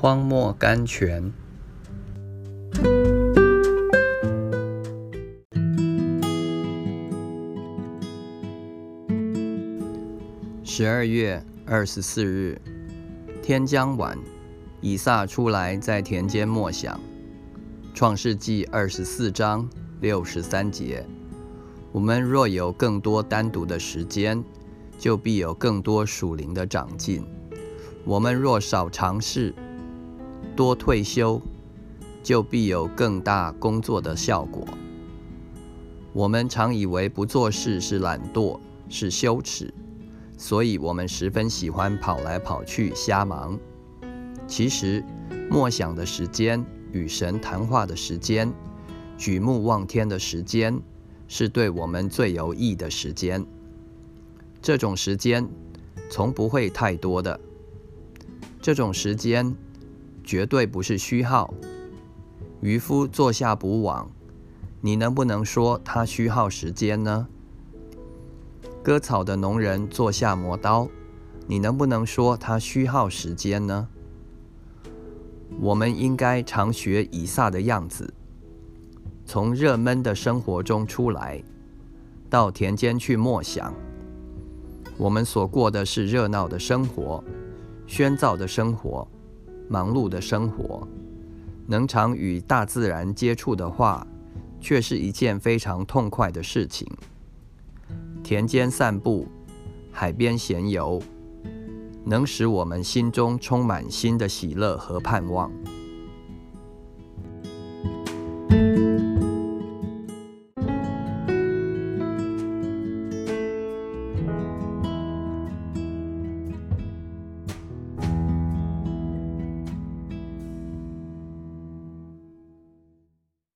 [0.00, 1.30] 荒漠甘泉。
[10.64, 12.58] 十二月二十四日，
[13.42, 14.16] 天将晚，
[14.80, 16.98] 以撒出来在田间默想。
[17.92, 19.68] 创世纪二十四章
[20.00, 21.04] 六十三节。
[21.92, 24.42] 我们若有更多单独的时间，
[24.98, 27.22] 就必有更多属灵的长进；
[28.06, 29.54] 我们若少尝试，
[30.60, 31.40] 多退休，
[32.22, 34.68] 就必有更大工作的效果。
[36.12, 38.60] 我们常以为不做事是懒惰，
[38.90, 39.72] 是羞耻，
[40.36, 43.58] 所以我们十分喜欢跑来跑去瞎忙。
[44.46, 45.02] 其实，
[45.50, 48.52] 默想的时间、与神谈话的时间、
[49.16, 50.78] 举目望天的时间。
[51.26, 53.46] 是对我们最有益的时间。
[54.60, 55.48] 这种时间
[56.10, 57.40] 从不会太多的。
[58.60, 59.56] 这种时间
[60.24, 61.52] 绝对不是虚耗。
[62.60, 64.10] 渔夫坐下捕网，
[64.80, 67.26] 你能不能说他虚耗时间呢？
[68.82, 70.88] 割草的农人坐下磨刀，
[71.46, 73.88] 你能不能说他虚耗时间呢？
[75.60, 78.14] 我们应该常学以撒的样子。
[79.26, 81.42] 从热闷的生活中出来，
[82.28, 83.72] 到田间去默想。
[84.96, 87.22] 我们所过的是热闹的生活、
[87.86, 89.06] 喧噪的生活、
[89.70, 90.86] 忙碌的生活。
[91.66, 94.04] 能常与大自然接触的话，
[94.60, 96.84] 却是一件非常痛快的事情。
[98.24, 99.28] 田间散步，
[99.92, 101.00] 海边闲游，
[102.04, 105.48] 能使我们心中充满新的喜乐和盼望。